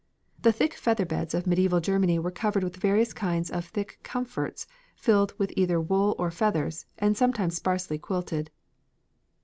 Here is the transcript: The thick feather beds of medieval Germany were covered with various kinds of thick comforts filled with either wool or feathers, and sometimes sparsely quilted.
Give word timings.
The 0.41 0.51
thick 0.51 0.73
feather 0.73 1.05
beds 1.05 1.35
of 1.35 1.45
medieval 1.45 1.79
Germany 1.79 2.17
were 2.17 2.31
covered 2.31 2.63
with 2.63 2.77
various 2.77 3.13
kinds 3.13 3.51
of 3.51 3.65
thick 3.65 3.99
comforts 4.01 4.65
filled 4.95 5.35
with 5.37 5.53
either 5.55 5.79
wool 5.79 6.15
or 6.17 6.31
feathers, 6.31 6.87
and 6.97 7.15
sometimes 7.15 7.57
sparsely 7.57 7.99
quilted. 7.99 8.49